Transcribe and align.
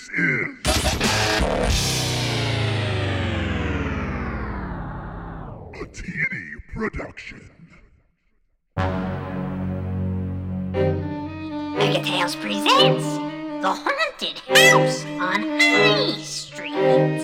This 0.00 0.08
is 0.08 0.56
a 5.74 5.84
TD 5.92 6.56
production. 6.72 7.50
Mega 11.76 12.02
Tales 12.02 12.34
presents 12.36 13.04
The 13.60 13.72
Haunted 13.76 14.38
House 14.48 15.04
on 15.04 15.42
High 15.60 16.16
Street. 16.22 17.20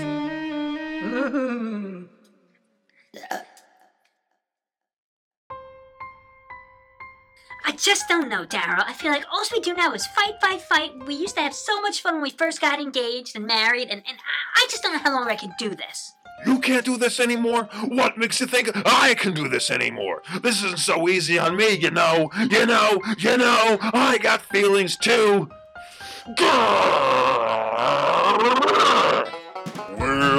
Just 7.87 8.09
don't 8.09 8.29
know, 8.29 8.45
Daryl. 8.45 8.83
I 8.85 8.93
feel 8.93 9.13
like 9.13 9.25
all 9.31 9.45
we 9.53 9.61
do 9.61 9.73
now 9.73 9.93
is 9.93 10.05
fight, 10.09 10.41
fight, 10.41 10.61
fight. 10.61 11.07
We 11.07 11.15
used 11.15 11.37
to 11.37 11.41
have 11.43 11.55
so 11.55 11.81
much 11.81 12.03
fun 12.03 12.15
when 12.15 12.23
we 12.23 12.31
first 12.31 12.61
got 12.61 12.81
engaged 12.81 13.37
and 13.37 13.47
married, 13.47 13.91
and, 13.91 14.03
and 14.09 14.19
I 14.57 14.67
just 14.69 14.83
don't 14.83 14.93
know 14.95 14.99
how 14.99 15.15
long 15.15 15.29
I 15.29 15.37
can 15.37 15.53
do 15.57 15.69
this. 15.71 16.13
You 16.45 16.59
can't 16.59 16.85
do 16.85 16.97
this 16.97 17.21
anymore? 17.21 17.69
What 17.85 18.19
makes 18.19 18.41
you 18.41 18.47
think 18.49 18.73
I 18.85 19.15
can 19.15 19.35
do 19.35 19.49
this 19.49 19.71
anymore? 19.71 20.23
This 20.43 20.65
isn't 20.65 20.81
so 20.81 21.09
easy 21.09 21.39
on 21.39 21.57
me, 21.57 21.75
you 21.75 21.93
know. 21.93 22.29
You 22.51 22.67
know, 22.67 23.01
you 23.19 23.37
know, 23.37 23.79
I 23.81 24.19
got 24.21 24.43
feelings 24.43 24.97
too. 24.97 25.49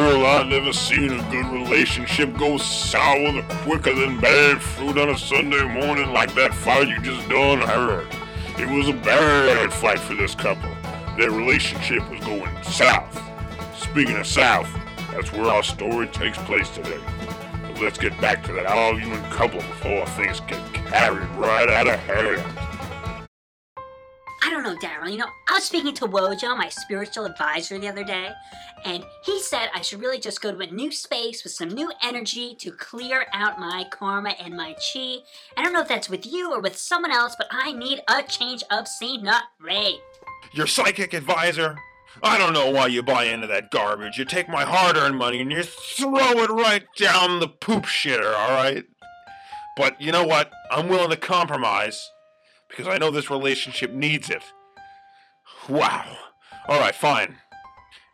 Well, 0.07 0.25
I 0.25 0.47
never 0.47 0.71
seen 0.71 1.11
a 1.11 1.29
good 1.29 1.47
relationship 1.47 2.33
go 2.37 2.57
sour 2.57 3.43
quicker 3.65 3.93
than 3.93 4.21
bad 4.21 4.61
fruit 4.61 4.97
on 4.97 5.09
a 5.09 5.17
Sunday 5.17 5.65
morning 5.65 6.13
like 6.13 6.33
that 6.35 6.53
fight 6.53 6.87
you 6.87 7.01
just 7.01 7.27
done 7.27 7.59
heard. 7.59 8.07
It 8.57 8.69
was 8.69 8.87
a 8.87 8.93
bad 8.93 9.73
fight 9.73 9.99
for 9.99 10.15
this 10.15 10.33
couple. 10.33 10.73
Their 11.17 11.31
relationship 11.31 12.09
was 12.09 12.21
going 12.21 12.49
south. 12.63 13.21
Speaking 13.77 14.15
of 14.15 14.25
south, 14.25 14.69
that's 15.11 15.33
where 15.33 15.51
our 15.51 15.61
story 15.61 16.07
takes 16.07 16.37
place 16.37 16.69
today. 16.69 17.01
But 17.63 17.81
let's 17.81 17.97
get 17.97 18.19
back 18.21 18.45
to 18.45 18.53
that 18.53 18.65
all-human 18.65 19.21
couple 19.23 19.59
before 19.59 20.05
things 20.05 20.39
get 20.39 20.73
carried 20.73 21.27
right 21.31 21.67
out 21.67 21.87
of 21.87 21.99
hand. 21.99 22.66
Daryl. 24.75 25.11
You 25.11 25.17
know, 25.17 25.29
I 25.49 25.53
was 25.53 25.63
speaking 25.63 25.93
to 25.95 26.05
Wojo, 26.05 26.57
my 26.57 26.69
spiritual 26.69 27.25
advisor, 27.25 27.79
the 27.79 27.87
other 27.87 28.03
day, 28.03 28.29
and 28.85 29.03
he 29.23 29.41
said 29.41 29.69
I 29.73 29.81
should 29.81 30.01
really 30.01 30.19
just 30.19 30.41
go 30.41 30.51
to 30.51 30.59
a 30.59 30.71
new 30.71 30.91
space 30.91 31.43
with 31.43 31.53
some 31.53 31.69
new 31.69 31.91
energy 32.03 32.55
to 32.55 32.71
clear 32.71 33.25
out 33.33 33.59
my 33.59 33.85
karma 33.91 34.31
and 34.39 34.55
my 34.55 34.73
chi. 34.73 35.17
I 35.55 35.63
don't 35.63 35.73
know 35.73 35.81
if 35.81 35.87
that's 35.87 36.09
with 36.09 36.25
you 36.25 36.53
or 36.53 36.59
with 36.59 36.77
someone 36.77 37.11
else, 37.11 37.35
but 37.37 37.47
I 37.51 37.71
need 37.71 38.01
a 38.07 38.23
change 38.23 38.63
of 38.69 38.87
scenery. 38.87 39.99
Your 40.53 40.67
psychic 40.67 41.13
advisor? 41.13 41.77
I 42.23 42.37
don't 42.37 42.53
know 42.53 42.71
why 42.71 42.87
you 42.87 43.03
buy 43.03 43.25
into 43.25 43.47
that 43.47 43.69
garbage. 43.69 44.17
You 44.17 44.25
take 44.25 44.49
my 44.49 44.63
hard 44.63 44.97
earned 44.97 45.17
money 45.17 45.39
and 45.39 45.51
you 45.51 45.63
throw 45.63 46.31
it 46.31 46.49
right 46.49 46.83
down 46.97 47.39
the 47.39 47.47
poop 47.47 47.83
shitter, 47.83 48.33
alright? 48.33 48.85
But 49.75 50.01
you 50.01 50.11
know 50.11 50.25
what? 50.25 50.51
I'm 50.71 50.89
willing 50.89 51.11
to 51.11 51.17
compromise 51.17 52.09
because 52.67 52.87
I 52.87 52.97
know 52.97 53.11
this 53.11 53.29
relationship 53.29 53.91
needs 53.91 54.29
it. 54.29 54.43
Wow. 55.69 56.17
Alright, 56.69 56.95
fine. 56.95 57.37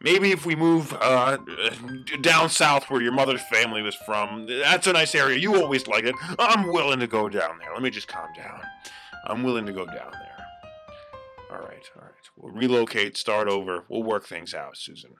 Maybe 0.02 0.32
if 0.32 0.46
we 0.46 0.56
move 0.56 0.94
uh, 1.00 1.38
down 2.20 2.50
south 2.50 2.90
where 2.90 3.02
your 3.02 3.14
mother's 3.14 3.42
family 3.44 3.82
was 3.82 3.96
from, 3.96 4.46
that's 4.48 4.86
a 4.86 4.94
nice 4.94 5.16
area. 5.16 5.40
You 5.40 5.56
always 5.56 5.88
liked 5.88 6.08
it. 6.08 6.16
I'm 6.38 6.68
willing 6.68 7.00
to 7.00 7.08
go 7.08 7.30
down 7.30 7.58
there. 7.60 7.74
Let 7.74 7.82
me 7.82 7.90
just 7.90 8.10
calm 8.10 8.28
down. 8.36 8.62
I'm 9.26 9.44
willing 9.44 9.66
to 9.66 9.72
go 9.72 9.86
down 9.86 10.12
there. 10.12 10.34
All 11.52 11.60
right, 11.60 11.90
all 11.96 12.02
right. 12.02 12.14
We'll 12.36 12.52
relocate, 12.52 13.16
start 13.16 13.48
over. 13.48 13.86
We'll 13.88 14.04
work 14.04 14.28
things 14.28 14.54
out, 14.54 14.76
Susan. 14.76 15.12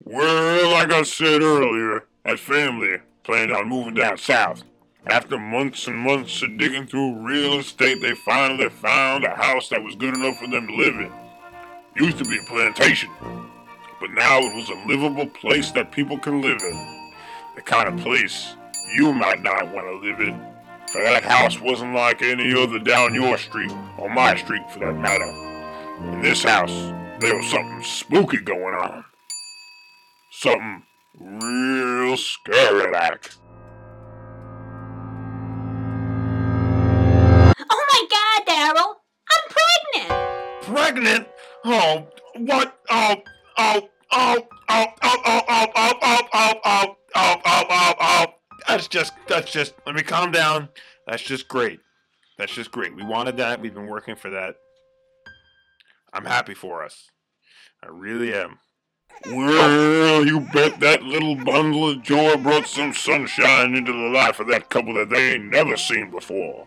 Well, 0.00 0.70
like 0.72 0.92
I 0.92 1.02
said 1.02 1.42
earlier, 1.42 2.06
that 2.24 2.38
family 2.38 2.98
planned 3.24 3.52
on 3.52 3.68
moving 3.68 3.94
down 3.94 4.16
south. 4.16 4.62
After 5.06 5.38
months 5.38 5.86
and 5.86 5.98
months 5.98 6.42
of 6.42 6.56
digging 6.56 6.86
through 6.86 7.26
real 7.26 7.58
estate, 7.58 8.00
they 8.00 8.14
finally 8.14 8.70
found 8.70 9.24
a 9.24 9.34
house 9.34 9.68
that 9.68 9.82
was 9.82 9.94
good 9.96 10.16
enough 10.16 10.38
for 10.38 10.48
them 10.48 10.68
to 10.68 10.74
live 10.74 10.94
in. 10.94 11.12
Used 11.94 12.16
to 12.18 12.24
be 12.24 12.38
a 12.38 12.42
plantation, 12.44 13.10
but 14.00 14.10
now 14.12 14.38
it 14.38 14.56
was 14.56 14.70
a 14.70 14.88
livable 14.88 15.26
place 15.26 15.72
that 15.72 15.92
people 15.92 16.18
can 16.18 16.40
live 16.40 16.58
in. 16.62 17.04
The 17.54 17.60
kind 17.60 17.86
of 17.86 18.00
place 18.00 18.56
you 18.96 19.12
might 19.12 19.42
not 19.42 19.70
want 19.74 19.86
to 19.86 20.08
live 20.08 20.20
in. 20.20 20.40
For 20.90 21.02
that 21.02 21.22
house 21.22 21.60
wasn't 21.60 21.94
like 21.94 22.22
any 22.22 22.54
other 22.54 22.78
down 22.78 23.14
your 23.14 23.36
street, 23.36 23.70
or 23.98 24.08
my 24.08 24.34
street 24.36 24.62
for 24.70 24.78
that 24.78 24.94
matter. 24.94 25.24
In 26.14 26.22
this 26.22 26.42
house, 26.42 26.72
there 27.20 27.36
was 27.36 27.46
something 27.50 27.82
spooky 27.82 28.38
going 28.38 28.74
on. 28.74 29.04
Something 30.30 30.82
real 31.20 32.16
scary 32.16 32.90
like. 32.90 33.30
Oh 37.70 37.84
my 37.90 38.06
god, 38.10 38.46
Daryl! 38.46 38.94
I'm 39.30 39.44
pregnant! 39.50 40.64
Pregnant? 40.64 41.31
Oh, 41.64 42.08
what? 42.36 42.76
Oh, 42.90 43.16
oh, 43.58 43.88
oh, 44.12 44.38
oh, 44.40 44.46
oh, 44.68 44.86
oh, 45.02 45.20
oh, 45.28 45.42
oh, 45.46 45.68
oh, 45.76 46.28
oh, 46.34 46.54
oh, 46.64 46.96
oh, 47.14 47.40
oh, 47.44 47.64
oh, 47.70 47.94
oh. 48.00 48.26
That's 48.68 48.88
just, 48.88 49.12
that's 49.28 49.52
just, 49.52 49.74
let 49.86 49.94
me 49.94 50.02
calm 50.02 50.32
down. 50.32 50.68
That's 51.06 51.22
just 51.22 51.48
great. 51.48 51.80
That's 52.38 52.52
just 52.52 52.72
great. 52.72 52.94
We 52.96 53.04
wanted 53.04 53.36
that. 53.36 53.60
We've 53.60 53.74
been 53.74 53.86
working 53.86 54.16
for 54.16 54.30
that. 54.30 54.56
I'm 56.12 56.24
happy 56.24 56.54
for 56.54 56.84
us. 56.84 57.10
I 57.82 57.88
really 57.88 58.34
am. 58.34 58.58
Well, 59.26 60.26
you 60.26 60.40
bet 60.40 60.80
that 60.80 61.02
little 61.02 61.36
bundle 61.36 61.90
of 61.90 62.02
joy 62.02 62.36
brought 62.36 62.66
some 62.66 62.92
sunshine 62.92 63.74
into 63.76 63.92
the 63.92 64.08
life 64.08 64.40
of 64.40 64.48
that 64.48 64.68
couple 64.68 64.94
that 64.94 65.10
they 65.10 65.34
ain't 65.34 65.50
never 65.50 65.76
seen 65.76 66.10
before. 66.10 66.66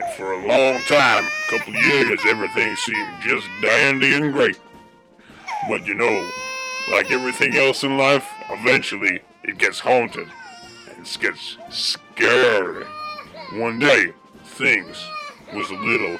And 0.00 0.12
for 0.14 0.32
a 0.32 0.46
long 0.46 0.80
time, 0.82 1.24
a 1.24 1.58
couple 1.58 1.74
years, 1.74 2.20
everything 2.26 2.76
seemed 2.76 3.20
just 3.22 3.46
dandy 3.60 4.14
and 4.14 4.32
great. 4.32 4.58
But 5.68 5.86
you 5.86 5.94
know, 5.94 6.30
like 6.92 7.10
everything 7.10 7.56
else 7.56 7.82
in 7.82 7.96
life, 7.96 8.28
eventually 8.50 9.20
it 9.42 9.58
gets 9.58 9.80
haunted 9.80 10.28
and 10.88 11.04
it 11.06 11.18
gets 11.20 11.56
scary. 11.68 12.84
One 13.54 13.78
day, 13.78 14.12
things 14.44 15.04
was 15.52 15.70
a 15.70 15.74
little 15.74 16.18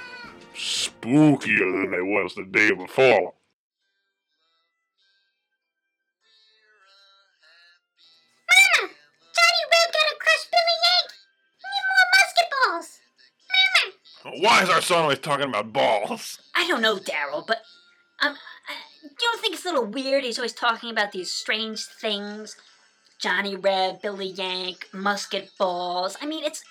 spookier 0.54 1.72
than 1.72 1.90
they 1.92 2.00
was 2.00 2.34
the 2.34 2.44
day 2.44 2.72
before. 2.72 3.32
Why 14.40 14.62
is 14.62 14.70
our 14.70 14.80
son 14.80 15.02
always 15.02 15.18
talking 15.18 15.48
about 15.48 15.72
balls? 15.72 16.38
I 16.54 16.66
don't 16.68 16.82
know, 16.82 16.96
Daryl, 16.96 17.46
but 17.46 17.62
um, 18.20 18.32
uh, 18.32 18.74
you 19.02 19.10
don't 19.18 19.40
think 19.40 19.54
it's 19.54 19.64
a 19.64 19.68
little 19.68 19.86
weird? 19.86 20.24
He's 20.24 20.38
always 20.38 20.52
talking 20.52 20.90
about 20.90 21.12
these 21.12 21.32
strange 21.32 21.84
things: 21.84 22.56
Johnny 23.18 23.56
Reb, 23.56 24.00
Billy 24.02 24.28
Yank, 24.28 24.88
musket 24.92 25.50
balls. 25.58 26.16
I 26.22 26.26
mean, 26.26 26.44
it's 26.44 26.62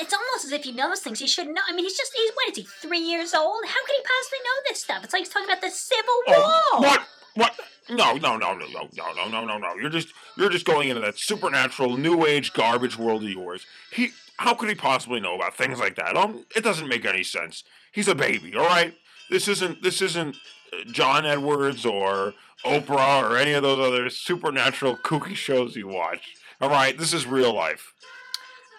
it's 0.00 0.12
almost 0.12 0.44
as 0.44 0.52
if 0.52 0.64
he 0.64 0.72
knows 0.72 1.00
things 1.00 1.18
he 1.18 1.26
shouldn't 1.26 1.54
know. 1.54 1.62
I 1.68 1.74
mean, 1.74 1.84
he's 1.84 1.96
just 1.96 2.12
he's 2.14 2.30
what 2.34 2.50
is 2.50 2.56
he 2.58 2.64
three 2.80 3.00
years 3.00 3.34
old? 3.34 3.64
How 3.66 3.86
could 3.86 3.96
he 3.96 4.02
possibly 4.02 4.38
know 4.44 4.62
this 4.68 4.82
stuff? 4.82 5.04
It's 5.04 5.12
like 5.12 5.20
he's 5.20 5.28
talking 5.28 5.48
about 5.48 5.62
the 5.62 5.70
Civil 5.70 6.14
War. 6.28 6.36
Oh, 6.38 6.78
what? 6.80 7.06
What? 7.34 7.58
No, 7.90 8.14
no, 8.14 8.36
no, 8.36 8.54
no, 8.54 8.66
no, 8.66 8.88
no, 8.94 9.12
no, 9.14 9.28
no, 9.28 9.44
no, 9.44 9.58
no. 9.58 9.74
You're 9.74 9.90
just 9.90 10.08
you're 10.36 10.50
just 10.50 10.64
going 10.64 10.88
into 10.88 11.00
that 11.00 11.18
supernatural 11.18 11.96
new 11.96 12.24
age 12.24 12.52
garbage 12.52 12.96
world 12.96 13.24
of 13.24 13.30
yours. 13.30 13.66
He 13.90 14.12
how 14.42 14.54
could 14.54 14.68
he 14.68 14.74
possibly 14.74 15.20
know 15.20 15.36
about 15.36 15.56
things 15.56 15.78
like 15.78 15.94
that? 15.94 16.16
Um, 16.16 16.44
it 16.56 16.64
doesn't 16.64 16.88
make 16.88 17.04
any 17.04 17.22
sense. 17.22 17.62
He's 17.92 18.08
a 18.08 18.14
baby, 18.14 18.56
all 18.56 18.66
right? 18.66 18.92
This 19.30 19.46
isn't 19.46 19.82
this 19.82 20.02
isn't 20.02 20.34
uh, 20.72 20.90
John 20.90 21.24
Edwards 21.24 21.86
or 21.86 22.34
Oprah 22.64 23.22
or 23.22 23.36
any 23.36 23.52
of 23.52 23.62
those 23.62 23.78
other 23.78 24.10
supernatural 24.10 24.96
kooky 24.96 25.36
shows 25.36 25.76
you 25.76 25.86
watch. 25.86 26.34
All 26.60 26.68
right, 26.70 26.98
this 26.98 27.12
is 27.12 27.24
real 27.24 27.54
life. 27.54 27.94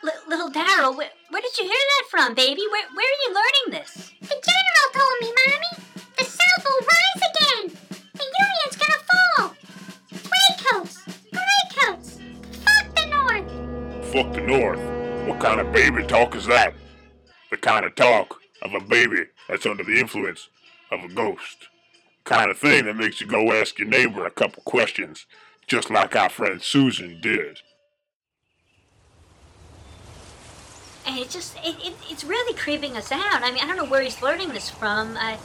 L- 0.04 0.12
little 0.28 0.52
Daryl, 0.52 0.98
where, 0.98 1.10
where 1.30 1.42
did 1.42 1.58
you 1.58 1.64
hear 1.64 1.72
that 1.74 2.04
from, 2.10 2.34
baby? 2.36 2.64
Where 2.70 2.88
where 2.94 3.06
are 3.06 3.22
you 3.26 3.34
learning 3.34 3.80
this? 3.80 4.12
The 4.20 4.28
general 4.28 4.90
told 4.94 5.16
me, 5.22 5.34
Mommy. 5.40 5.84
The 6.18 6.26
South 6.26 6.66
will 6.66 6.88
rise 6.94 7.22
again. 7.32 7.78
The 8.14 8.26
Union's 8.44 8.78
gonna 8.82 9.02
fall. 9.12 9.56
Greycoats. 10.28 10.96
Greycoats. 11.32 12.10
Fuck 12.66 12.96
the 12.96 13.06
North. 13.16 14.12
Fuck 14.12 14.34
the 14.34 14.42
North. 14.42 14.93
What 15.26 15.40
kind 15.40 15.62
of 15.62 15.72
baby 15.72 16.06
talk 16.06 16.36
is 16.36 16.46
that? 16.48 16.74
The 17.50 17.58
kind 17.58 17.86
of 17.86 17.96
talk 17.96 18.42
of 18.62 18.74
a 18.74 18.82
baby 18.82 19.24
that's 19.48 19.66
under 19.66 19.84
the 19.84 19.98
influence 19.98 20.50
of 20.92 21.02
a 21.04 21.08
ghost. 21.08 21.70
Kind 22.26 22.52
of 22.52 22.58
thing 22.58 22.86
that 22.86 22.96
makes 22.96 23.22
you 23.22 23.28
go 23.28 23.54
ask 23.54 23.80
your 23.80 23.88
neighbor 23.88 24.26
a 24.26 24.32
couple 24.32 24.64
questions, 24.64 25.26
just 25.66 25.90
like 25.90 26.16
our 26.16 26.30
friend 26.30 26.62
Susan 26.62 27.22
did. 27.22 27.60
And 31.08 31.18
it 31.18 31.30
just 31.30 31.56
it, 31.64 31.76
it, 31.82 31.96
it's 32.10 32.26
really 32.26 32.54
creeping 32.58 32.98
us 32.98 33.12
out. 33.12 33.44
I 33.44 33.52
mean, 33.52 33.64
I 33.64 33.68
don't 33.68 33.78
know 33.78 33.86
where 33.86 34.02
he's 34.02 34.22
learning 34.22 34.50
this 34.50 34.70
from. 34.70 35.16
I 35.18 35.38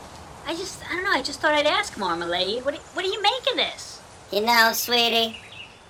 I 0.49 0.55
just, 0.55 0.83
I 0.91 0.95
don't 0.95 1.05
know, 1.05 1.13
I 1.13 1.23
just 1.23 1.41
thought 1.41 1.55
I'd 1.55 1.67
ask 1.67 1.99
Marmalade. 1.99 2.65
what, 2.65 2.75
what 2.75 3.05
do 3.05 3.11
you 3.11 3.21
make 3.23 3.51
of 3.51 3.57
this? 3.57 4.01
You 4.33 4.41
know, 4.41 4.71
sweetie, 4.73 5.37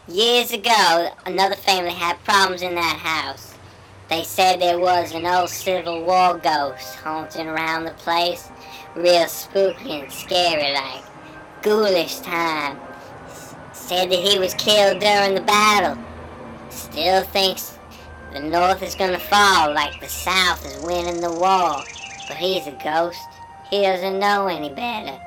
years 0.09 0.53
ago, 0.53 1.11
another 1.25 1.55
family 1.55 1.93
had 1.93 2.23
problems 2.25 2.63
in 2.63 2.75
that 2.75 2.99
house. 2.99 3.55
They 4.09 4.25
said 4.25 4.59
there 4.59 4.79
was 4.79 5.13
an 5.13 5.27
old 5.27 5.51
Civil 5.51 6.03
War 6.03 6.39
ghost 6.39 6.95
haunting 6.97 7.47
around 7.47 7.85
the 7.85 7.91
place. 7.93 8.49
Real 8.95 9.29
spooky 9.29 10.01
and 10.01 10.11
scary 10.11 10.73
like. 10.73 11.05
Ghoulish 11.63 12.21
time. 12.21 12.79
S- 13.27 13.55
Said 13.73 14.11
that 14.11 14.19
he 14.19 14.39
was 14.39 14.55
killed 14.55 15.01
during 15.01 15.35
the 15.35 15.43
battle. 15.43 16.03
Still 16.71 17.23
thinks 17.25 17.79
the 18.33 18.41
North 18.41 18.83
is 18.83 18.95
gonna 18.95 19.19
fall 19.19 19.75
like 19.75 20.01
the 20.01 20.09
South 20.09 20.65
is 20.65 20.83
winning 20.83 21.21
the 21.21 21.33
war. 21.33 21.83
But 22.29 22.39
he's 22.39 22.67
a 22.67 22.73
ghost. 22.73 23.21
He 23.69 23.83
doesn't 23.83 24.19
know 24.19 24.47
any 24.47 24.71
better. 24.71 25.21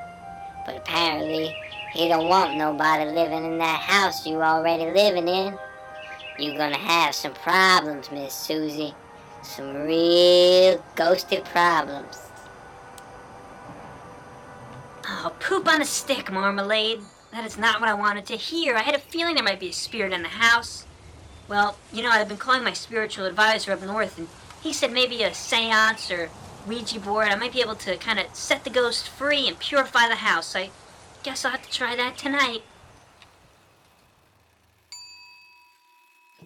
But 0.66 0.78
apparently, 0.78 1.56
he 1.94 2.08
don't 2.08 2.30
want 2.30 2.58
nobody 2.58 3.06
living 3.06 3.46
in 3.46 3.58
that 3.60 3.82
house 3.82 4.26
you 4.26 4.42
already 4.42 4.86
living 4.86 5.28
in. 5.28 5.58
You're 6.40 6.58
gonna 6.58 6.78
have 6.78 7.14
some 7.14 7.34
problems, 7.34 8.12
Miss 8.12 8.34
Susie. 8.34 8.94
Some 9.44 9.74
real 9.76 10.84
ghosted 10.96 11.46
problems. 11.46 12.32
Oh, 15.08 15.34
poop 15.40 15.68
on 15.68 15.82
a 15.82 15.86
stick, 15.86 16.32
Marmalade. 16.32 17.02
That 17.32 17.46
is 17.46 17.58
not 17.58 17.80
what 17.80 17.90
I 17.90 17.94
wanted 17.94 18.26
to 18.28 18.36
hear. 18.36 18.76
I 18.76 18.82
had 18.82 18.96
a 18.96 19.00
feeling 19.00 19.36
there 19.36 19.44
might 19.44 19.60
be 19.60 19.70
a 19.70 19.74
spirit 19.74 20.14
in 20.14 20.22
the 20.22 20.30
house. 20.30 20.86
Well, 21.48 21.78
you 21.92 22.02
know, 22.04 22.10
I've 22.10 22.28
been 22.28 22.38
calling 22.38 22.64
my 22.64 22.74
spiritual 22.74 23.26
advisor 23.26 23.72
up 23.72 23.82
north, 23.82 24.18
and 24.18 24.28
he 24.62 24.72
said 24.74 24.92
maybe 24.92 25.24
a 25.24 25.34
seance 25.34 26.12
or 26.12 26.30
Ouija 26.68 27.00
board. 27.00 27.28
I 27.28 27.36
might 27.36 27.54
be 27.54 27.62
able 27.62 27.76
to 27.76 27.98
kind 27.98 28.20
of 28.20 28.28
set 28.34 28.64
the 28.64 28.70
ghost 28.70 29.10
free 29.10 29.48
and 29.48 29.60
purify 29.60 30.08
the 30.08 30.16
house. 30.16 30.56
I 30.56 30.70
guess 31.24 31.44
I'll 31.44 31.52
have 31.52 31.64
to 31.64 31.72
try 31.72 31.96
that 31.96 32.18
tonight. 32.18 32.64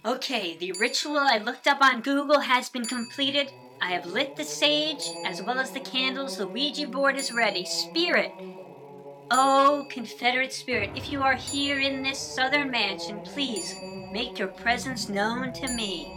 Okay, 0.06 0.56
the 0.56 0.72
ritual 0.74 1.18
I 1.18 1.40
looked 1.40 1.66
up 1.66 1.81
on 1.81 2.02
Google 2.02 2.42
has 2.42 2.69
been 2.69 2.86
completed. 2.86 3.52
I 3.81 3.92
have 3.92 4.06
lit 4.06 4.36
the 4.36 4.44
sage 4.44 5.10
as 5.25 5.42
well 5.42 5.60
as 5.60 5.72
the 5.72 5.80
candles. 5.80 6.38
The 6.38 6.48
Ouija 6.48 6.88
board 6.88 7.18
is 7.18 7.31
ready. 7.31 7.66
Spirit, 7.66 8.31
Oh, 9.31 9.88
Confederate 9.90 10.54
Spirit, 10.54 10.92
if 10.96 11.12
you 11.12 11.24
are 11.24 11.34
here 11.34 11.80
in 11.80 12.04
this 12.04 12.19
southern 12.19 12.69
mansion, 12.69 13.19
please 13.22 13.75
make 14.13 14.38
your 14.38 14.50
presence 14.50 15.10
known 15.10 15.52
to 15.54 15.68
me. 15.74 16.07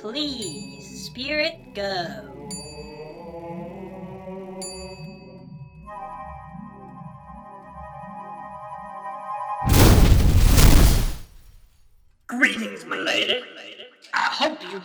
Please, 0.00 1.04
Spirit, 1.06 1.72
go. 1.74 2.35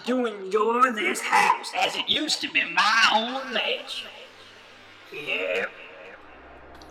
Do 0.06 0.25
enjoy 0.25 0.92
this 0.92 1.21
house 1.21 1.71
as 1.77 1.95
it 1.95 2.09
used 2.09 2.42
to 2.42 2.51
be 2.51 2.63
my 2.63 3.09
own 3.13 3.53
mansion. 3.53 4.09
Yeah. 5.13 5.65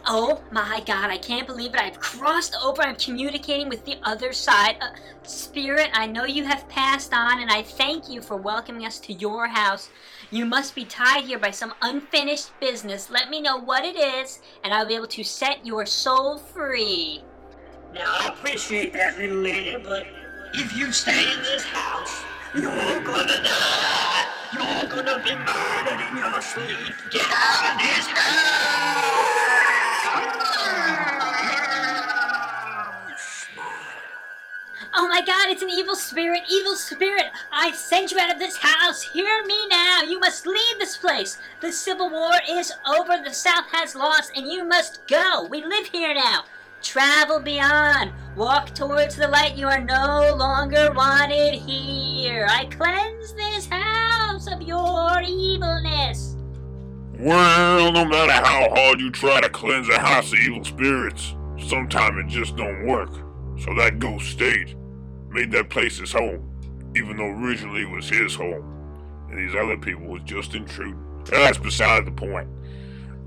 Oh 0.07 0.43
my 0.51 0.83
god, 0.87 1.11
I 1.11 1.19
can't 1.19 1.47
believe 1.47 1.75
it. 1.75 1.81
I've 1.81 2.01
crossed 2.01 2.57
over. 2.63 2.83
I'm 2.83 2.97
communicating 2.97 3.69
with 3.69 3.85
the 3.85 3.99
other 4.03 4.33
side. 4.33 4.77
Uh, 4.81 4.89
Spirit, 5.23 5.91
I 5.93 6.07
know 6.07 6.25
you 6.25 6.45
have 6.45 6.69
passed 6.69 7.13
on, 7.13 7.41
and 7.41 7.51
I 7.51 7.63
thank 7.63 8.09
you 8.09 8.23
for 8.23 8.37
welcoming 8.37 8.87
us 8.87 8.99
to 9.01 9.13
your 9.13 9.47
house. 9.47 9.91
You 10.31 10.47
must 10.47 10.75
be 10.75 10.85
tied 10.85 11.25
here 11.25 11.39
by 11.39 11.51
some 11.51 11.75
unfinished 11.83 12.59
business. 12.61 13.11
Let 13.11 13.29
me 13.29 13.43
know 13.43 13.59
what 13.59 13.85
it 13.85 13.97
is, 13.97 14.41
and 14.65 14.73
I'll 14.73 14.87
be 14.87 14.95
able 14.95 15.07
to 15.09 15.23
set 15.23 15.67
your 15.67 15.85
soul 15.85 16.39
free. 16.39 17.23
Now, 17.93 18.05
I 18.07 18.29
appreciate 18.29 18.93
that, 18.95 19.19
little 19.19 19.37
lady, 19.37 19.77
but 19.83 20.07
if 20.55 20.77
you 20.77 20.93
stay 20.93 21.33
in 21.33 21.43
this 21.43 21.65
house, 21.65 22.25
you're 22.55 23.01
gonna 23.03 23.43
die. 23.43 24.27
You're 24.53 24.89
gonna 24.89 25.23
be 25.23 25.35
murdered 25.35 26.01
in 26.11 26.17
your 26.17 26.43
sleep. 26.43 26.95
Get 27.11 27.27
out 27.31 27.75
of 27.75 27.81
this 27.81 28.07
house! 28.07 29.41
Oh 34.93 35.07
my 35.09 35.23
god, 35.25 35.51
it's 35.51 35.63
an 35.63 35.71
evil 35.71 35.95
spirit, 35.95 36.43
evil 36.51 36.75
spirit! 36.75 37.27
I 37.53 37.71
send 37.73 38.11
you 38.11 38.19
out 38.19 38.33
of 38.33 38.41
this 38.41 38.57
house! 38.57 39.03
Hear 39.03 39.45
me 39.47 39.69
now! 39.69 40.03
You 40.03 40.19
must 40.19 40.47
leave 40.47 40.79
this 40.79 40.97
place! 40.97 41.39
The 41.61 41.71
Civil 41.71 42.11
War 42.11 42.33
is 42.49 42.73
over, 42.89 43.17
the 43.23 43.33
South 43.33 43.67
has 43.71 43.95
lost, 43.95 44.33
and 44.35 44.51
you 44.51 44.65
must 44.65 45.07
go! 45.07 45.47
We 45.49 45.65
live 45.65 45.87
here 45.87 46.13
now! 46.13 46.45
Travel 46.83 47.39
beyond! 47.39 48.13
Walk 48.37 48.75
towards 48.77 49.17
the 49.17 49.27
light, 49.27 49.57
you 49.57 49.67
are 49.67 49.81
no 49.81 50.37
longer 50.37 50.93
wanted 50.93 51.55
here! 51.55 52.47
I 52.49 52.67
cleanse 52.67 53.33
this 53.35 53.67
house 53.67 54.47
of 54.47 54.63
your 54.63 55.21
evilness! 55.21 56.37
Well, 57.19 57.91
no 57.91 58.05
matter 58.05 58.33
how 58.33 58.73
hard 58.73 59.01
you 59.01 59.11
try 59.11 59.41
to 59.41 59.49
cleanse 59.49 59.89
a 59.89 59.99
house 59.99 60.33
of 60.33 60.39
evil 60.39 60.65
spirits, 60.65 61.35
sometimes 61.59 62.25
it 62.25 62.29
just 62.29 62.57
don't 62.57 62.87
work. 62.87 63.11
So 63.59 63.75
that 63.75 63.99
ghost 63.99 64.31
stayed, 64.31 64.77
made 65.29 65.51
that 65.51 65.69
place 65.69 65.99
his 65.99 66.13
home, 66.13 66.49
even 66.95 67.17
though 67.17 67.31
originally 67.31 67.83
it 67.83 67.91
was 67.91 68.09
his 68.09 68.37
home. 68.37 68.65
And 69.29 69.39
these 69.39 69.57
other 69.57 69.77
people 69.77 70.07
was 70.07 70.23
just 70.23 70.55
intruding. 70.55 71.05
That's 71.25 71.59
beside 71.59 72.07
the 72.07 72.13
point. 72.13 72.49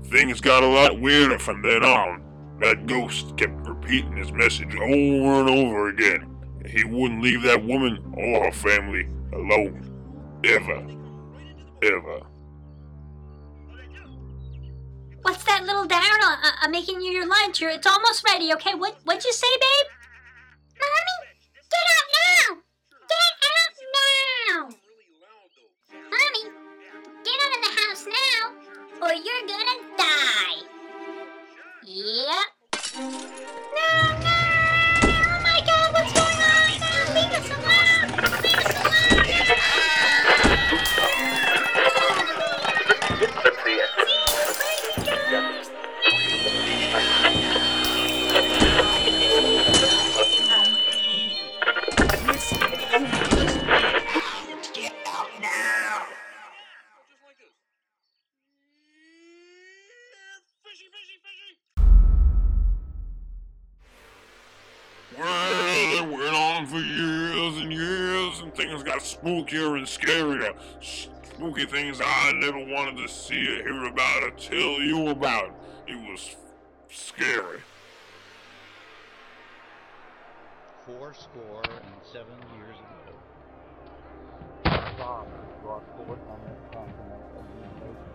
Things 0.04 0.40
got 0.40 0.62
a 0.62 0.66
lot 0.66 0.98
weirder 0.98 1.38
from 1.38 1.60
then 1.60 1.84
on. 1.84 2.23
That 2.60 2.86
ghost 2.86 3.36
kept 3.36 3.66
repeating 3.66 4.16
his 4.16 4.32
message 4.32 4.74
over 4.76 5.40
and 5.40 5.50
over 5.50 5.88
again. 5.88 6.30
He 6.66 6.84
wouldn't 6.84 7.22
leave 7.22 7.42
that 7.42 7.64
woman 7.64 8.14
or 8.16 8.44
her 8.44 8.52
family 8.52 9.06
alone. 9.32 9.90
Ever. 10.44 10.86
Ever. 11.82 12.20
What's 15.22 15.44
that 15.44 15.64
little 15.64 15.86
Darren? 15.86 16.20
Uh, 16.22 16.50
I'm 16.60 16.70
making 16.70 17.00
you 17.00 17.10
your 17.10 17.26
lunch. 17.26 17.62
It's 17.62 17.86
almost 17.86 18.24
ready, 18.24 18.52
okay? 18.54 18.74
What, 18.74 18.98
what'd 19.04 19.24
you 19.24 19.32
say, 19.32 19.46
babe? 19.54 19.88
Mommy, 20.80 21.16
get 21.70 21.86
out 21.96 22.08
now! 22.20 22.56
Get 23.08 23.20
out 23.56 23.74
now! 23.96 24.68
Mommy, 26.12 26.44
get 27.24 27.36
out 27.40 27.52
of 27.56 27.60
the 27.64 27.72
house 27.80 28.04
now, 28.06 28.52
or 29.00 29.12
you're 29.14 29.46
gonna 29.46 29.53
spookier 69.44 69.76
and 69.76 69.86
scarier. 69.86 70.54
Spooky 70.80 71.66
things 71.66 72.00
I 72.04 72.32
never 72.36 72.58
wanted 72.58 72.96
to 72.98 73.08
see 73.08 73.60
or 73.60 73.62
hear 73.62 73.84
about 73.86 74.22
or 74.22 74.30
tell 74.30 74.80
you 74.80 75.08
about. 75.08 75.54
It 75.86 75.96
was 75.96 76.36
scary. 76.90 77.60
four 80.86 81.14
score 81.14 81.62
and 81.64 81.94
seven 82.12 82.34
years 82.58 82.76
ago. 82.76 83.12
Father 84.98 85.30
brought 85.62 85.86
forth 85.96 86.18
on 86.28 86.38
that 86.44 86.60
continent 86.70 87.22
a 87.32 87.40
new 87.56 87.64
nation. 87.80 88.12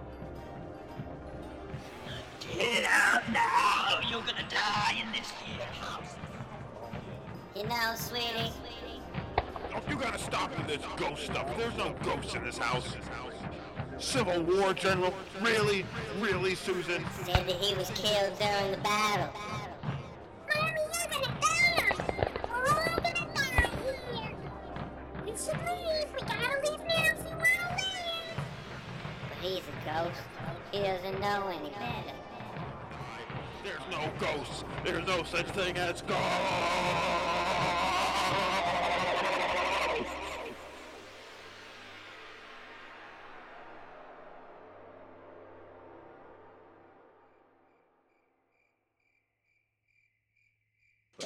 Get 2.59 2.85
out 2.85 3.23
now! 3.33 3.99
You're 4.07 4.21
gonna 4.21 4.47
die 4.51 5.01
in 5.01 5.11
this 5.11 5.31
here 5.43 5.65
house. 5.81 6.13
You 7.55 7.63
know, 7.63 7.95
sweetie, 7.95 8.53
You 9.87 9.95
gotta 9.95 10.19
stop 10.19 10.55
with 10.57 10.67
this 10.67 10.85
ghost 10.97 11.25
stuff. 11.25 11.57
There's 11.57 11.75
no 11.77 11.93
ghosts 12.03 12.33
in 12.33 12.43
this 12.43 12.57
house. 12.57 12.95
Civil 13.97 14.43
War, 14.43 14.73
General? 14.73 15.13
Really? 15.41 15.85
Really, 16.19 16.55
Susan? 16.55 17.03
said 17.23 17.47
that 17.47 17.55
he 17.55 17.75
was 17.75 17.89
killed 17.91 18.37
during 18.39 18.71
the 18.71 18.77
battle. 18.77 19.29
Mommy, 20.55 20.71
you're 20.93 21.11
gonna 21.11 21.39
die! 21.41 21.91
We're 22.47 22.67
all 22.69 22.95
gonna 22.97 23.27
die 23.35 23.69
here! 23.83 24.35
We 25.25 25.31
should 25.31 25.59
leave! 25.67 26.09
We 26.13 26.21
gotta 26.27 26.57
leave 26.63 26.79
now 26.87 27.03
if 27.05 27.23
we 27.23 27.31
wanna 27.31 27.75
live! 27.75 28.39
But 29.29 29.37
he's 29.41 29.59
a 29.59 29.85
ghost. 29.85 30.21
He 30.71 30.79
doesn't 30.79 31.19
know 31.19 31.47
any 31.47 31.69
better. 31.69 32.15
There's 33.63 33.85
no 33.91 34.09
ghosts. 34.19 34.63
There's 34.85 35.05
no 35.07 35.23
such 35.23 35.47
thing 35.47 35.77
as 35.77 36.01
ghosts. 36.01 37.38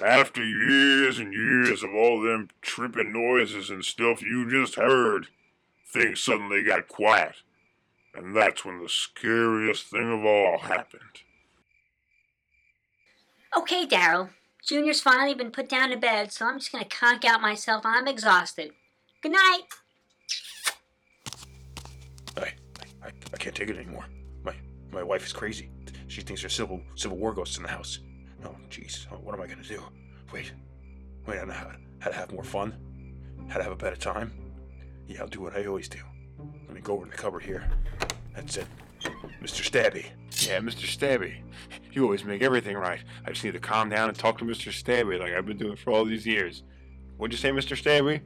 After 0.01 0.43
years 0.43 1.19
and 1.19 1.33
years 1.33 1.83
of 1.83 1.93
all 1.93 2.21
them 2.21 2.49
tripping 2.61 3.13
noises 3.13 3.69
and 3.69 3.85
stuff 3.85 4.21
you 4.21 4.49
just 4.49 4.75
heard, 4.75 5.27
things 5.85 6.23
suddenly 6.23 6.63
got 6.63 6.87
quiet. 6.87 7.35
And 8.15 8.35
that's 8.35 8.65
when 8.65 8.81
the 8.81 8.89
scariest 8.89 9.87
thing 9.87 10.11
of 10.11 10.25
all 10.25 10.59
happened. 10.59 11.01
Okay, 13.55 13.85
Daryl. 13.85 14.29
Junior's 14.65 15.01
finally 15.01 15.35
been 15.35 15.51
put 15.51 15.67
down 15.67 15.89
to 15.89 15.97
bed, 15.97 16.31
so 16.31 16.45
I'm 16.45 16.57
just 16.57 16.71
gonna 16.71 16.85
conk 16.85 17.25
out 17.25 17.41
myself. 17.41 17.83
I'm 17.85 18.07
exhausted. 18.07 18.71
Good 19.21 19.33
night. 19.33 19.61
I, 22.37 22.53
I, 23.03 23.07
I 23.33 23.37
can't 23.37 23.55
take 23.55 23.69
it 23.69 23.77
anymore. 23.77 24.05
My 24.43 24.55
my 24.91 25.03
wife 25.03 25.25
is 25.25 25.33
crazy. 25.33 25.69
She 26.07 26.21
thinks 26.21 26.41
there's 26.41 26.55
civil 26.55 26.81
civil 26.95 27.17
war 27.17 27.33
ghosts 27.33 27.57
in 27.57 27.63
the 27.63 27.69
house. 27.69 27.99
Oh, 28.45 28.55
jeez. 28.69 29.07
Oh, 29.11 29.15
what 29.17 29.35
am 29.35 29.41
I 29.41 29.47
gonna 29.47 29.63
do? 29.63 29.81
Wait, 30.31 30.51
wait. 31.27 31.39
I 31.39 31.45
know 31.45 31.53
how, 31.53 31.71
how 31.99 32.09
to 32.09 32.15
have 32.15 32.31
more 32.31 32.43
fun. 32.43 32.75
How 33.47 33.57
to 33.57 33.63
have 33.63 33.73
a 33.73 33.77
better 33.77 33.95
time. 33.95 34.31
Yeah, 35.07 35.21
I'll 35.21 35.27
do 35.27 35.41
what 35.41 35.55
I 35.55 35.65
always 35.65 35.89
do. 35.89 35.99
Let 36.65 36.75
me 36.75 36.81
go 36.81 36.93
over 36.93 37.05
to 37.05 37.11
the 37.11 37.17
cupboard 37.17 37.43
here. 37.43 37.69
That's 38.35 38.57
it. 38.57 38.67
Mr. 39.41 39.61
Stabby. 39.69 40.05
Yeah, 40.47 40.59
Mr. 40.59 40.87
Stabby. 40.87 41.41
You 41.91 42.03
always 42.03 42.23
make 42.23 42.41
everything 42.41 42.77
right. 42.77 43.01
I 43.25 43.31
just 43.31 43.43
need 43.43 43.53
to 43.53 43.59
calm 43.59 43.89
down 43.89 44.09
and 44.09 44.17
talk 44.17 44.37
to 44.39 44.45
Mr. 44.45 44.71
Stabby 44.71 45.19
like 45.19 45.33
I've 45.33 45.45
been 45.45 45.57
doing 45.57 45.75
for 45.75 45.91
all 45.91 46.05
these 46.05 46.25
years. 46.25 46.63
What'd 47.17 47.33
you 47.33 47.37
say, 47.37 47.51
Mr. 47.51 47.77
Stabby? 47.77 48.21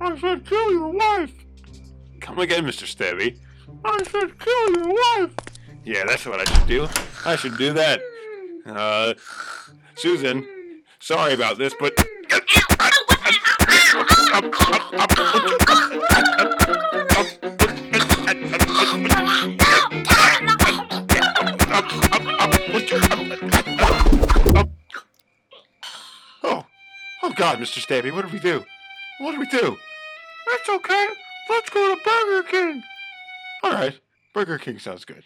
I 0.00 0.18
said 0.18 0.46
kill 0.46 0.72
your 0.72 0.88
wife. 0.88 1.32
Come 2.20 2.38
again, 2.38 2.64
Mr. 2.64 2.84
Stabby. 2.84 3.38
I 3.84 4.02
said 4.04 4.38
kill 4.38 4.76
your 4.76 4.94
wife. 4.94 5.34
Yeah, 5.84 6.04
that's 6.06 6.24
what 6.26 6.40
I 6.40 6.52
should 6.52 6.66
do. 6.68 6.88
I 7.24 7.36
should 7.36 7.56
do 7.56 7.72
that. 7.74 8.00
Uh, 8.66 9.14
Susan, 10.02 10.44
sorry 10.98 11.32
about 11.32 11.58
this, 11.58 11.72
but. 11.78 11.92
Oh, 26.42 26.66
oh 27.22 27.32
God, 27.36 27.58
Mr. 27.58 27.78
Stabby, 27.78 28.12
what 28.12 28.22
did 28.22 28.32
we 28.32 28.40
do? 28.40 28.64
What 29.20 29.30
did 29.30 29.38
we 29.38 29.46
do? 29.46 29.76
That's 30.50 30.68
okay. 30.68 31.06
Let's 31.48 31.70
go 31.70 31.94
to 31.94 32.02
Burger 32.02 32.48
King. 32.48 32.82
All 33.62 33.70
right, 33.70 34.00
Burger 34.34 34.58
King 34.58 34.80
sounds 34.80 35.04
good. 35.04 35.22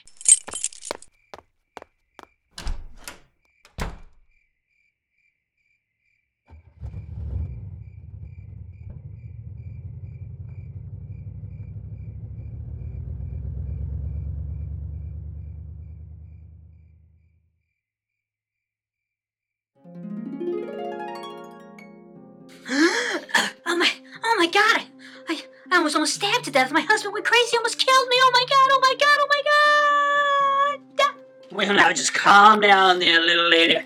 My, 24.47 24.53
God! 24.53 24.83
I, 25.29 25.43
I 25.73 25.83
was 25.83 25.95
almost 25.95 26.15
stabbed 26.15 26.45
to 26.45 26.51
death. 26.51 26.71
My 26.71 26.81
husband 26.81 27.13
went 27.13 27.25
crazy, 27.25 27.57
almost 27.57 27.79
killed 27.79 28.09
me. 28.09 28.17
Oh 28.21 28.31
my 28.33 28.45
God! 28.49 28.69
Oh 28.71 28.81
my 28.81 28.95
God! 28.99 29.19
Oh 29.21 29.27
my 29.29 30.77
God! 30.99 31.15
Well, 31.53 31.75
now 31.75 31.93
just 31.93 32.15
calm 32.15 32.61
down 32.61 32.99
there, 32.99 33.21
little 33.21 33.49
lady. 33.49 33.79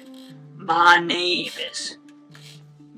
My 0.57 0.99
name 0.99 1.51
is 1.71 1.97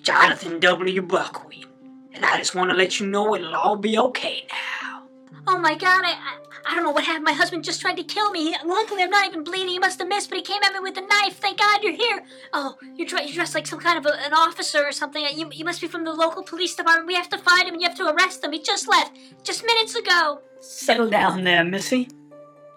Jonathan 0.03 0.61
W. 0.61 1.03
Buckwheat, 1.03 1.67
and 2.15 2.25
I 2.25 2.39
just 2.39 2.55
want 2.55 2.71
to 2.71 2.77
let 2.77 2.99
you 2.99 3.07
know 3.07 3.35
it'll 3.35 3.55
all 3.55 3.77
be 3.77 3.99
okay 3.99 4.47
now. 4.51 5.03
Oh 5.47 5.59
my 5.59 5.75
God! 5.75 6.05
I, 6.05 6.32
I, 6.73 6.75
don't 6.77 6.85
know 6.85 6.91
what 6.91 7.05
happened. 7.05 7.25
My 7.25 7.33
husband 7.33 7.65
just 7.65 7.83
tried 7.83 7.99
to 7.99 8.03
kill 8.03 8.31
me. 8.31 8.57
Luckily, 8.65 9.03
I'm 9.03 9.11
not 9.11 9.27
even 9.27 9.45
bleeding. 9.45 9.69
He 9.69 9.79
must 9.79 9.99
have 9.99 10.09
missed, 10.09 10.31
but 10.31 10.39
he 10.39 10.43
came 10.43 10.63
at 10.65 10.73
me 10.73 10.81
with 10.81 10.97
a 10.97 11.03
knife. 11.03 11.37
Thank 11.37 11.59
God 11.59 11.83
you're 11.83 11.93
here. 11.93 12.23
Oh, 12.55 12.77
you're, 12.97 13.07
you're 13.07 13.35
dressed 13.35 13.55
like 13.55 13.67
some 13.67 13.79
kind 13.79 13.99
of 13.99 14.07
a, 14.07 14.25
an 14.25 14.33
officer 14.33 14.83
or 14.83 14.91
something. 14.91 15.23
You, 15.35 15.51
you 15.53 15.67
must 15.67 15.83
be 15.83 15.87
from 15.87 16.05
the 16.05 16.13
local 16.13 16.43
police 16.43 16.75
department. 16.75 17.07
We 17.07 17.15
have 17.15 17.29
to 17.29 17.37
find 17.37 17.69
him 17.69 17.75
and 17.75 17.83
you 17.83 17.89
have 17.89 17.99
to 17.99 18.09
arrest 18.09 18.43
him. 18.43 18.53
He 18.53 18.63
just 18.63 18.89
left, 18.89 19.15
just 19.43 19.67
minutes 19.67 19.95
ago. 19.95 20.41
Settle 20.61 21.11
down 21.11 21.45
there, 21.45 21.63
missy. 21.63 22.09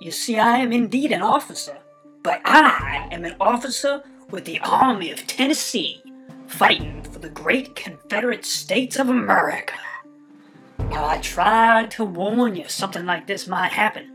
You 0.01 0.11
see, 0.11 0.37
I 0.37 0.57
am 0.57 0.73
indeed 0.73 1.13
an 1.13 1.21
officer, 1.21 1.77
but 2.21 2.41
I 2.43 3.07
am 3.11 3.23
an 3.23 3.37
officer 3.39 4.03
with 4.29 4.43
the 4.43 4.59
Army 4.59 5.11
of 5.11 5.25
Tennessee, 5.25 6.03
fighting 6.47 7.01
for 7.03 7.19
the 7.19 7.29
great 7.29 7.75
Confederate 7.75 8.43
States 8.43 8.97
of 8.97 9.07
America. 9.07 9.75
Now, 10.89 11.05
I 11.07 11.17
tried 11.21 11.91
to 11.91 12.05
warn 12.05 12.55
you 12.55 12.67
something 12.67 13.05
like 13.05 13.27
this 13.27 13.47
might 13.47 13.71
happen, 13.71 14.11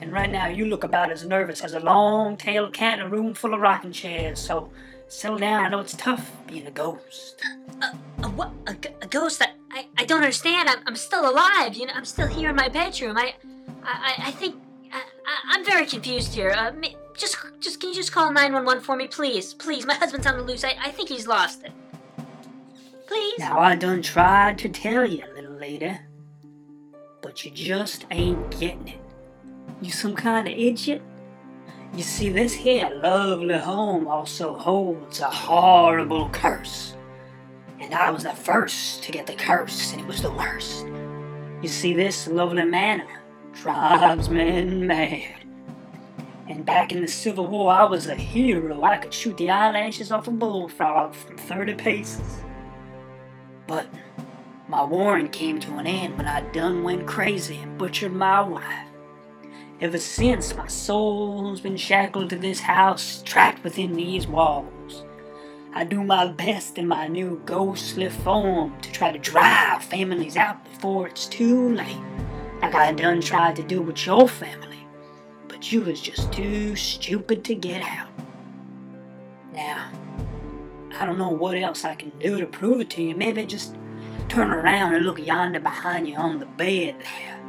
and 0.00 0.12
right 0.12 0.30
now 0.30 0.46
you 0.46 0.66
look 0.66 0.82
about 0.84 1.10
as 1.10 1.24
nervous 1.24 1.60
as 1.62 1.74
a 1.74 1.80
long-tailed 1.80 2.72
cat 2.72 2.98
in 2.98 3.06
a 3.06 3.08
room 3.08 3.34
full 3.34 3.54
of 3.54 3.60
rocking 3.60 3.92
chairs, 3.92 4.40
so 4.40 4.70
settle 5.08 5.38
down. 5.38 5.64
I 5.64 5.68
know 5.68 5.80
it's 5.80 5.94
tough 5.96 6.32
being 6.46 6.66
a 6.66 6.70
ghost. 6.70 7.40
A, 7.82 7.96
a 8.24 8.28
what? 8.30 8.50
A, 8.66 8.76
a 9.02 9.06
ghost? 9.06 9.42
I, 9.42 9.48
I, 9.70 9.86
I 9.98 10.04
don't 10.04 10.22
understand. 10.22 10.68
I'm, 10.68 10.78
I'm 10.86 10.96
still 10.96 11.28
alive. 11.28 11.74
You 11.74 11.86
know, 11.86 11.92
I'm 11.94 12.04
still 12.04 12.26
here 12.26 12.50
in 12.50 12.56
my 12.56 12.68
bedroom. 12.68 13.16
I, 13.16 13.34
I, 13.84 14.14
I- 14.26 14.30
think 14.32 14.56
I, 14.92 14.98
I, 14.98 15.38
I'm 15.56 15.64
very 15.64 15.86
confused 15.86 16.34
here. 16.34 16.50
Uh, 16.56 16.72
just, 17.16 17.36
just 17.60 17.80
can 17.80 17.90
you 17.90 17.94
just 17.94 18.12
call 18.12 18.32
911 18.32 18.82
for 18.82 18.96
me, 18.96 19.06
please? 19.06 19.54
Please, 19.54 19.86
my 19.86 19.94
husband's 19.94 20.26
on 20.26 20.36
the 20.36 20.42
loose. 20.42 20.64
I, 20.64 20.74
I 20.82 20.90
think 20.90 21.08
he's 21.08 21.26
lost 21.28 21.62
it. 21.64 21.72
Please. 23.06 23.38
Now, 23.38 23.60
I 23.60 23.76
done 23.76 24.02
tried 24.02 24.58
to 24.58 24.68
tell 24.68 25.04
you, 25.08 25.22
little 25.34 25.52
lady, 25.52 25.96
but 27.24 27.42
you 27.42 27.50
just 27.50 28.04
ain't 28.10 28.50
getting 28.60 28.86
it. 28.86 29.00
You 29.80 29.90
some 29.90 30.14
kind 30.14 30.46
of 30.46 30.52
idiot? 30.52 31.00
You 31.94 32.02
see, 32.02 32.28
this 32.28 32.52
here 32.52 32.90
lovely 33.02 33.56
home 33.56 34.06
also 34.06 34.54
holds 34.54 35.20
a 35.20 35.30
horrible 35.30 36.28
curse. 36.28 36.94
And 37.80 37.94
I 37.94 38.10
was 38.10 38.24
the 38.24 38.34
first 38.34 39.02
to 39.04 39.10
get 39.10 39.26
the 39.26 39.32
curse, 39.32 39.92
and 39.92 40.02
it 40.02 40.06
was 40.06 40.20
the 40.20 40.32
worst. 40.32 40.86
You 41.62 41.68
see, 41.68 41.94
this 41.94 42.28
lovely 42.28 42.64
manor 42.64 43.22
drives 43.54 44.28
men 44.28 44.86
mad. 44.86 45.46
And 46.46 46.66
back 46.66 46.92
in 46.92 47.00
the 47.00 47.08
Civil 47.08 47.46
War, 47.46 47.72
I 47.72 47.84
was 47.84 48.06
a 48.06 48.14
hero. 48.14 48.82
I 48.82 48.98
could 48.98 49.14
shoot 49.14 49.38
the 49.38 49.50
eyelashes 49.50 50.12
off 50.12 50.28
a 50.28 50.30
bullfrog 50.30 51.14
from 51.14 51.38
30 51.38 51.74
paces. 51.74 52.42
But 53.66 53.86
my 54.74 54.82
warrant 54.82 55.30
came 55.30 55.60
to 55.60 55.76
an 55.76 55.86
end 55.86 56.16
when 56.16 56.26
I 56.26 56.40
done 56.50 56.82
went 56.82 57.06
crazy 57.06 57.58
and 57.58 57.78
butchered 57.78 58.12
my 58.12 58.40
wife. 58.40 58.88
Ever 59.80 59.98
since, 59.98 60.56
my 60.56 60.66
soul's 60.66 61.60
been 61.60 61.76
shackled 61.76 62.30
to 62.30 62.36
this 62.36 62.58
house, 62.58 63.22
trapped 63.24 63.62
within 63.62 63.92
these 63.92 64.26
walls. 64.26 65.04
I 65.74 65.84
do 65.84 66.02
my 66.02 66.26
best 66.26 66.76
in 66.76 66.88
my 66.88 67.06
new 67.06 67.40
ghostly 67.44 68.08
form 68.08 68.76
to 68.80 68.90
try 68.90 69.12
to 69.12 69.18
drive 69.20 69.84
families 69.84 70.36
out 70.36 70.64
before 70.64 71.06
it's 71.06 71.26
too 71.26 71.72
late, 71.72 72.02
like 72.60 72.74
I 72.74 72.90
done 72.90 73.20
tried 73.20 73.54
to 73.54 73.62
do 73.62 73.80
with 73.80 74.04
your 74.04 74.26
family, 74.26 74.84
but 75.46 75.70
you 75.70 75.82
was 75.82 76.00
just 76.00 76.32
too 76.32 76.74
stupid 76.74 77.44
to 77.44 77.54
get 77.54 77.80
out. 77.80 78.10
Now, 79.52 79.88
I 80.98 81.06
don't 81.06 81.18
know 81.18 81.30
what 81.30 81.56
else 81.56 81.84
I 81.84 81.94
can 81.94 82.10
do 82.18 82.40
to 82.40 82.46
prove 82.46 82.80
it 82.80 82.90
to 82.90 83.02
you. 83.04 83.14
Maybe 83.14 83.46
just 83.46 83.76
turn 84.34 84.50
around 84.50 84.94
and 84.94 85.06
look 85.06 85.18
yonder 85.20 85.60
behind 85.60 86.08
you 86.08 86.16
on 86.16 86.40
the 86.40 86.46
bed 86.46 86.96
there. 86.98 87.40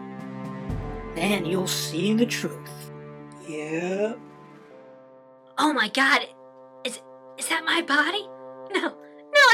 Then 1.16 1.44
you'll 1.44 1.68
see 1.68 2.14
the 2.14 2.28
truth. 2.28 2.92
Yep. 3.48 4.20
Oh 5.58 5.74
my 5.74 5.88
God! 5.88 6.28
Is 6.84 7.00
is 7.40 7.48
that 7.50 7.66
my 7.66 7.82
body? 7.82 8.28
No, 8.72 8.82
no, 8.82 8.90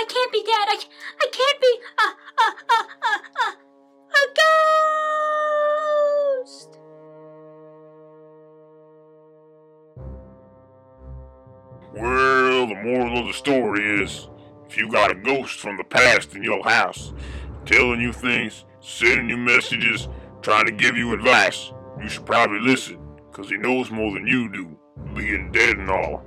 I 0.01 0.05
can't 0.09 0.31
be 0.33 0.43
dead. 0.43 0.67
I, 0.67 0.77
I 1.21 1.27
can't 1.31 1.61
be 1.61 1.79
a 1.99 2.07
a 2.41 2.47
a 2.75 2.79
a 3.07 3.13
a, 3.45 3.47
a 4.19 4.23
ghost. 6.43 6.79
Well, 11.93 12.67
the 12.67 12.75
moral 12.83 13.19
of 13.19 13.27
the 13.27 13.33
story 13.33 14.03
is 14.03 14.27
if 14.71 14.77
you 14.77 14.89
got 14.89 15.11
a 15.11 15.15
ghost 15.15 15.59
from 15.59 15.75
the 15.75 15.83
past 15.83 16.33
in 16.33 16.41
your 16.41 16.63
house, 16.63 17.13
telling 17.65 17.99
you 17.99 18.13
things, 18.13 18.63
sending 18.79 19.27
you 19.27 19.35
messages, 19.35 20.07
trying 20.41 20.65
to 20.65 20.71
give 20.71 20.95
you 20.95 21.13
advice, 21.13 21.73
you 22.01 22.07
should 22.07 22.25
probably 22.25 22.61
listen, 22.61 22.97
because 23.29 23.49
he 23.49 23.57
knows 23.57 23.91
more 23.91 24.13
than 24.13 24.25
you 24.25 24.49
do, 24.49 24.79
being 25.13 25.51
dead 25.51 25.77
and 25.77 25.89
all. 25.89 26.23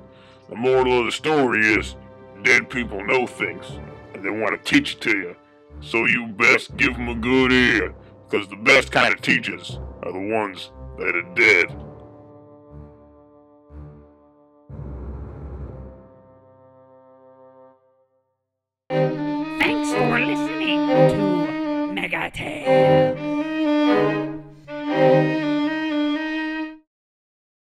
The 0.51 0.57
moral 0.57 0.99
of 1.01 1.07
the 1.07 1.13
story 1.13 1.67
is 1.67 1.97
dead 2.43 2.69
people 2.69 3.03
know 3.03 3.27
things, 3.27 3.65
and 4.13 4.23
they 4.23 4.29
want 4.29 4.63
to 4.63 4.71
teach 4.71 4.97
it 4.97 5.01
to 5.01 5.17
you. 5.17 5.37
So 5.81 6.05
you 6.05 6.27
best 6.27 6.77
give 6.77 6.93
'em 6.97 7.09
a 7.09 7.15
good 7.15 7.51
ear, 7.51 7.95
because 8.29 8.47
the 8.49 8.57
best 8.57 8.93
kind 8.93 9.15
of 9.15 9.23
teachers 9.23 9.81
are 10.03 10.13
the 10.13 10.19
ones 10.19 10.71
that 10.99 11.17
are 11.17 11.35
dead. 11.35 11.75